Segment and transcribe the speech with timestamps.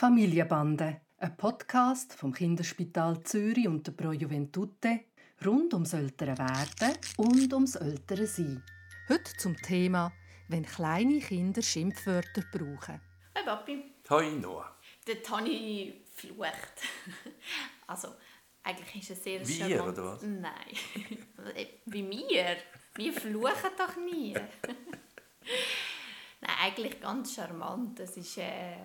[0.00, 5.00] Familienbande, ein Podcast vom Kinderspital Zürich und der Pro Juventute
[5.44, 8.62] rund ums ältere Werden und ums ältere Sein.
[9.10, 10.10] Heute zum Thema,
[10.48, 12.98] wenn kleine Kinder Schimpfwörter brauchen.
[13.36, 13.92] Hi Papi.
[14.08, 14.74] Hi Noah.
[15.06, 16.80] Der Tani flucht.
[17.86, 18.08] also,
[18.62, 19.98] eigentlich ist es sehr Wir, charmant.
[19.98, 20.22] oder was?
[20.22, 21.26] Nein.
[21.84, 22.56] Wie wir.
[22.94, 24.34] Wir fluchen doch nie.
[26.62, 27.98] Eigentlich ganz charmant.
[28.00, 28.76] Es ist äh,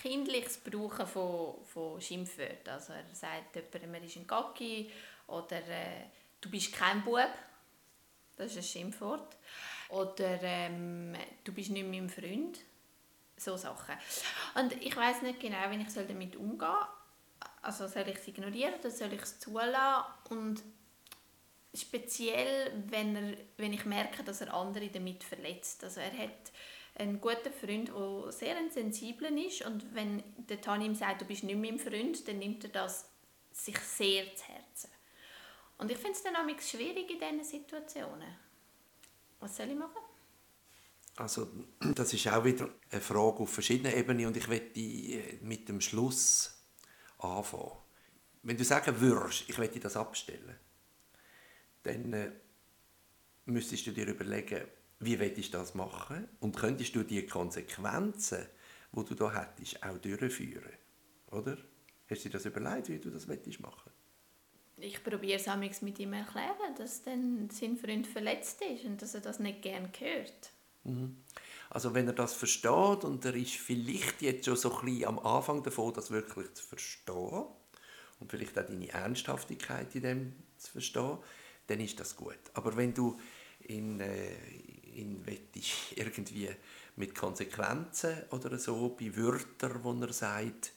[0.00, 2.74] kindliches Brauchen von, von Schimpfwörtern.
[2.74, 4.88] Also er sagt jemandem, er ist ein Gacki
[5.26, 6.04] oder äh,
[6.40, 7.30] du bist kein Bub.
[8.36, 9.36] Das ist ein Schimpfwort.
[9.88, 12.60] Oder ähm, du bist nicht mein Freund.
[13.36, 13.96] So Sachen.
[14.54, 16.86] Und ich weiß nicht genau, wie ich damit umgehen soll.
[17.62, 20.04] Also soll ich es ignorieren oder soll ich es zulassen?
[20.28, 20.62] Und
[21.74, 25.82] speziell, wenn, er, wenn ich merke, dass er andere damit verletzt.
[25.82, 26.52] Also er hat
[26.94, 31.24] einen guten Freund, der sehr ein sensibler ist und wenn der Tani ihm sagt, du
[31.24, 33.08] bist nicht mein Freund, dann nimmt er das
[33.52, 34.90] sich sehr zu Herzen.
[35.78, 38.36] Und ich finde es dann auch schwierig in diesen Situationen.
[39.40, 40.02] Was soll ich machen?
[41.16, 41.48] Also,
[41.80, 44.80] das ist auch wieder eine Frage auf verschiedenen Ebenen und ich möchte
[45.42, 46.62] mit dem Schluss
[47.18, 47.72] anfangen.
[48.42, 50.56] Wenn du sagen würdest, ich möchte das abstellen,
[51.82, 52.32] dann äh,
[53.46, 54.66] müsstest du dir überlegen,
[55.00, 58.46] wie willst du das machen und könntest du die Konsequenzen,
[58.92, 60.72] die du da hättest, auch durchführen,
[61.30, 61.56] oder?
[62.08, 63.92] Hast du dir das überlegt, wie du das machen machen
[64.76, 69.20] Ich probiere es mit ihm erklären, dass dann sein Freund verletzt ist und dass er
[69.20, 70.50] das nicht gern hört.
[70.84, 71.16] Mhm.
[71.70, 75.18] Also wenn er das versteht und er ist vielleicht jetzt schon so ein bisschen am
[75.20, 77.44] Anfang davon, das wirklich zu verstehen
[78.18, 81.18] und vielleicht auch deine Ernsthaftigkeit in dem zu verstehen,
[81.68, 82.40] dann ist das gut.
[82.54, 83.16] Aber wenn du
[83.60, 84.34] in, äh,
[84.94, 85.24] in
[85.96, 86.50] irgendwie
[86.96, 90.72] mit Konsequenzen oder so bei Wörtern, wo er sagt,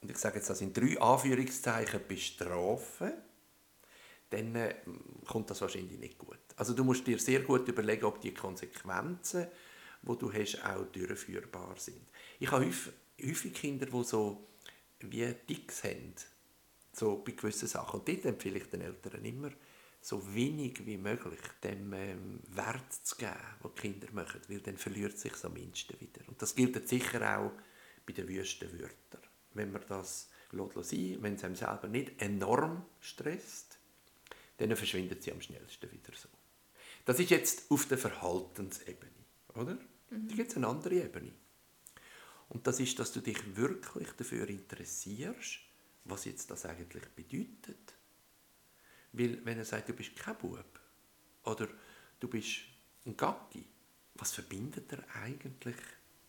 [0.00, 3.12] und ich sage jetzt das in drei Anführungszeichen, bestrafen,
[4.30, 4.74] dann äh,
[5.26, 6.38] kommt das wahrscheinlich nicht gut.
[6.56, 9.46] Also du musst dir sehr gut überlegen, ob die Konsequenzen,
[10.02, 12.02] die du hast, auch durchführbar sind.
[12.40, 12.92] Ich habe häufig,
[13.22, 14.48] häufig Kinder, die so
[15.00, 16.14] wie Ticks haben,
[16.92, 18.00] so bei gewissen Sachen.
[18.00, 19.50] Und dort empfehle ich den Eltern immer,
[20.02, 24.76] so wenig wie möglich dem ähm, Wert zu geben, was die Kinder machen, weil dann
[24.76, 26.26] verliert sich am mindesten wieder.
[26.26, 27.52] Und das gilt sicher auch
[28.04, 29.22] bei den wüsten Wörtern.
[29.54, 33.78] Wenn man das sein wenn es einem selber nicht enorm stresst,
[34.58, 36.28] dann verschwindet sie am schnellsten wieder so.
[37.04, 39.10] Das ist jetzt auf der Verhaltensebene,
[39.54, 39.78] oder?
[40.10, 40.28] Mhm.
[40.28, 41.32] Da gibt es eine andere Ebene.
[42.48, 45.60] Und das ist, dass du dich wirklich dafür interessierst,
[46.04, 47.94] was jetzt das eigentlich bedeutet.
[49.12, 50.80] Weil wenn er sagt, du bist kein Bub
[51.44, 51.68] oder
[52.20, 52.60] du bist
[53.04, 53.64] ein Gacki,
[54.14, 55.76] was verbindet er eigentlich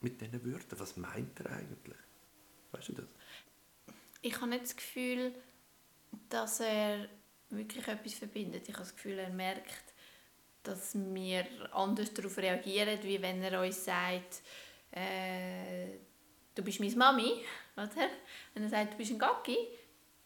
[0.00, 0.78] mit diesen Wörtern?
[0.78, 1.98] Was meint er eigentlich?
[2.72, 3.06] Weißt du das?
[4.22, 5.34] Ich habe nicht das Gefühl,
[6.28, 7.08] dass er
[7.50, 8.68] wirklich etwas verbindet.
[8.68, 9.94] Ich habe das Gefühl, er merkt,
[10.62, 14.42] dass wir anders darauf reagieren, wie wenn er uns sagt,
[14.92, 15.98] äh,
[16.54, 17.44] du bist meine Mami,
[17.76, 18.10] oder?
[18.54, 19.56] Wenn er sagt, du bist ein Gacki,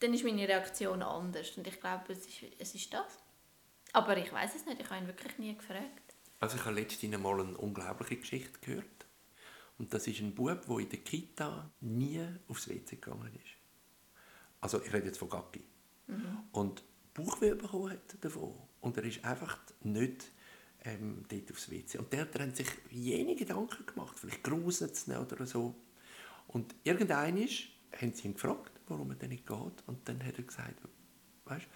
[0.05, 1.57] dann ist meine Reaktion anders.
[1.57, 3.19] Und ich glaube, es ist, es ist das.
[3.93, 6.15] Aber ich weiß es nicht, ich habe ihn wirklich nie gefragt.
[6.41, 9.07] Also ich habe letztens mal eine unglaubliche Geschichte gehört.
[9.79, 13.55] Und das ist ein Bub, der in der Kita nie aufs WC gegangen ist.
[14.61, 15.65] Also ich rede jetzt von Gacki.
[16.07, 16.39] Mhm.
[16.53, 16.83] Und
[17.15, 18.55] Bauchweh bekommen hat davon.
[18.83, 20.27] Und er ist einfach nicht
[20.85, 21.99] ähm, dort aufs WC.
[21.99, 25.75] Und Eltern haben sich jene Gedanken gemacht, vielleicht gruselt es oder so.
[26.49, 29.83] Und irgendein ist, haben sie ihn gefragt, warum er denn nicht geht.
[29.87, 30.77] Und dann hat er gesagt,
[31.47, 31.67] weißt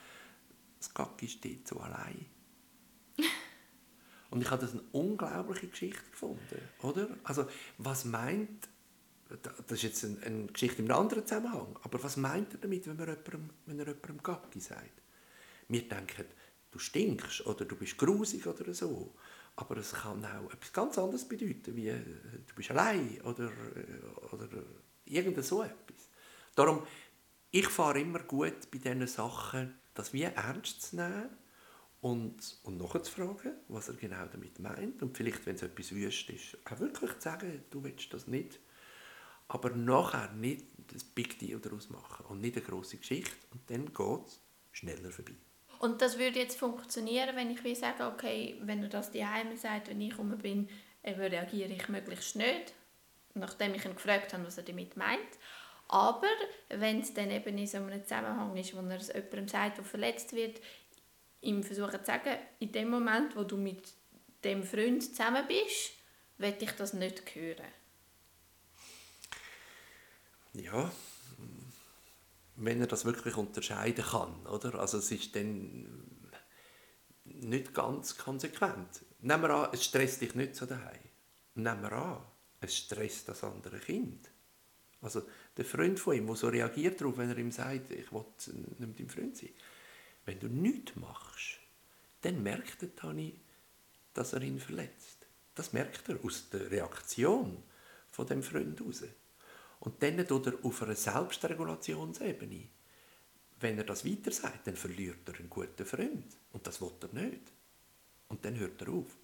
[0.78, 2.26] das Gacki ist dort so allein.
[4.30, 7.08] Und ich habe das eine unglaubliche Geschichte gefunden, oder?
[7.24, 7.48] Also,
[7.78, 8.68] was meint,
[9.42, 12.86] das ist jetzt eine, eine Geschichte in einem anderen Zusammenhang, aber was meint er damit,
[12.86, 15.02] wenn, er jemandem, wenn er jemandem Gacki sagt?
[15.68, 16.26] Wir denken,
[16.70, 19.14] du stinkst oder du bist grusig oder so.
[19.56, 21.98] Aber es kann auch etwas ganz anderes bedeuten, wie äh,
[22.46, 24.48] du bist allein oder, äh, oder
[25.04, 26.07] irgend so etwas.
[26.58, 26.84] Darum,
[27.52, 31.28] ich fahre immer gut bei diesen Sachen, das wie ernst zu nehmen
[32.00, 35.00] und, und nachzufragen, was er genau damit meint.
[35.00, 38.58] Und vielleicht, wenn es etwas wüst ist, auch wirklich zu sagen, du willst das nicht.
[39.46, 43.36] Aber nachher nicht das Big Deal daraus machen und nicht eine grosse Geschichte.
[43.52, 44.40] Und dann geht es
[44.72, 45.36] schneller vorbei.
[45.78, 49.56] Und das würde jetzt funktionieren, wenn ich wie sage, okay, wenn er das die Heime
[49.56, 50.68] sagt, wenn ich rum bin,
[51.04, 52.74] reagiere ich möglichst nicht,
[53.34, 55.38] nachdem ich ihn gefragt habe, was er damit meint.
[55.88, 56.28] Aber
[56.68, 59.84] wenn es dann eben in so einem Zusammenhang ist, wo er es jemandem sagt, der
[59.84, 60.60] verletzt wird,
[61.40, 63.94] ihm versuchen zu sagen, in dem Moment, wo du mit
[64.44, 65.92] dem Freund zusammen bist,
[66.36, 67.64] will ich das nicht hören.
[70.52, 70.90] Ja,
[72.56, 74.74] wenn er das wirklich unterscheiden kann, oder?
[74.78, 76.20] Also es ist dann
[77.24, 79.04] nicht ganz konsequent.
[79.20, 80.98] Nehmen wir an, es stresst dich nicht so daheim.
[81.54, 82.24] Nehmen wir an,
[82.60, 84.28] es stresst das andere Kind.
[85.00, 85.22] Also
[85.58, 88.80] der Freund von ihm, der so reagiert darauf, wenn er ihm sagt, ich will nicht
[88.80, 89.50] mit deinem Freund sein.
[90.24, 91.58] Wenn du nichts machst,
[92.20, 93.34] dann merkt der Tani,
[94.14, 95.26] dass er ihn verletzt.
[95.54, 97.62] Das merkt er aus der Reaktion
[98.10, 99.02] von dem Freund heraus.
[99.80, 102.68] Und dann tut er auf einer Selbstregulationsebene,
[103.60, 106.36] wenn er das weiter sagt, dann verliert er einen guten Freund.
[106.52, 107.42] Und das will er nicht.
[108.28, 109.16] Und dann hört er auf.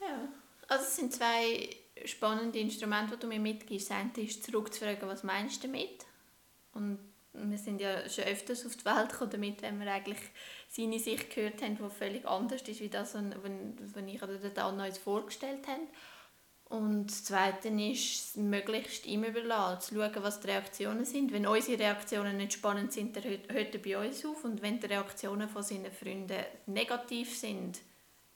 [0.00, 0.28] Ja,
[0.68, 1.68] also es sind zwei
[2.06, 3.90] spannende Instrumente, die du mir mitgibst.
[3.90, 6.06] Das eine ist zurückzufragen, was meinst du damit?
[6.72, 6.98] Und
[7.32, 10.18] wir sind ja schon öfters auf die Welt gekommen damit, wenn wir eigentlich
[10.68, 14.80] seine Sicht gehört haben, die völlig anders ist, wie das, was ich oder der Dan
[14.80, 15.86] uns vorgestellt haben.
[16.70, 21.32] Und das Zweite ist, möglichst ihm überlassen, zu schauen, was die Reaktionen sind.
[21.32, 24.44] Wenn unsere Reaktionen nicht spannend sind, dann hört er bei uns auf.
[24.44, 27.80] Und wenn die Reaktionen von seinen Freunden negativ sind,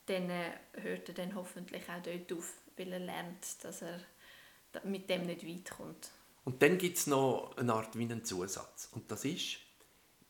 [0.06, 4.00] dann äh, hört er dann hoffentlich auch dort auf, weil er lernt, dass er
[4.84, 6.10] mit dem nicht weit kommt.
[6.44, 8.88] Und dann gibt es noch eine Art wie einen Zusatz.
[8.92, 9.58] Und das ist,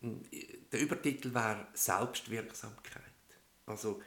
[0.00, 3.02] der Übertitel wäre Selbstwirksamkeit.
[3.66, 4.00] Also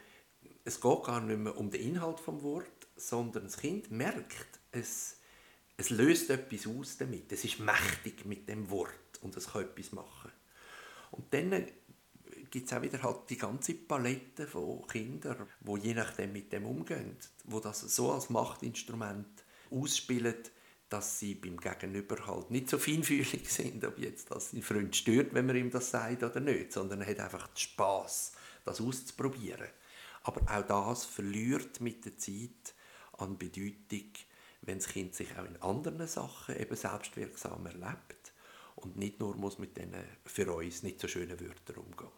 [0.64, 5.16] es geht gar nicht mehr um den Inhalt des Wortes, sondern das Kind merkt, es,
[5.76, 7.30] es löst etwas aus damit.
[7.32, 8.92] Es ist mächtig mit dem Wort
[9.22, 10.30] und es kann etwas machen.
[11.10, 11.66] Und dann
[12.50, 16.64] gibt es auch wieder halt die ganze Palette von Kindern, wo je nachdem mit dem
[16.64, 20.36] umgehen, wo das so als Machtinstrument ausspielen,
[20.88, 25.34] dass sie beim Gegenüber halt nicht so feinfühlig sind, ob jetzt das sein Freund stört,
[25.34, 28.32] wenn man ihm das sagt oder nicht, sondern er hat einfach den Spass,
[28.64, 29.68] das auszuprobieren.
[30.22, 32.74] Aber auch das verliert mit der Zeit
[33.18, 34.12] an Bedeutung,
[34.62, 38.32] wenn das Kind sich auch in anderen Sachen eben selbstwirksam erlebt
[38.76, 42.10] und nicht nur muss mit diesen für uns nicht so schönen Wörtern umgehen